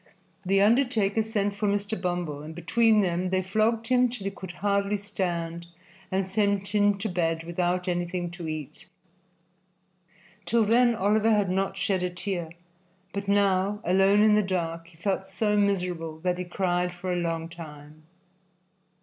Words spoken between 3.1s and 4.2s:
they flogged him